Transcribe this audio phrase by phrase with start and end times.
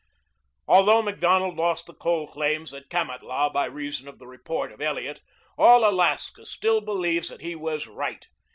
[0.67, 5.21] Although Macdonald lost the coal claims at Kamatlah by reason of the report of Elliot,
[5.59, 8.25] all Alaska still believes that he was right.